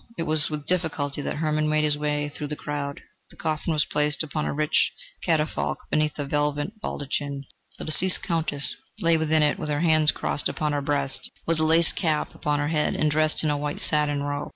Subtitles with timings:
[0.17, 3.09] It was with difficulty that Hermann made his way through the crowd of people.
[3.29, 4.91] The coffin was placed upon a rich
[5.23, 7.43] catafalque beneath a velvet baldachin.
[7.77, 11.63] The deceased Countess lay within it, with her hands crossed upon her breast, with a
[11.65, 14.49] lace cap upon her head and dressed in a white satin robe.